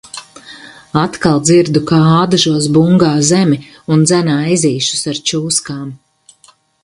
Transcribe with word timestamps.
Atkal 1.01 1.41
dzirdu, 1.49 1.81
kā 1.91 1.99
Ādažos 2.21 2.65
bungā 2.77 3.11
zemi 3.31 3.59
un 3.97 4.07
dzenā 4.07 4.39
ezīšus 4.57 5.07
ar 5.15 5.23
čūskām. 5.33 5.87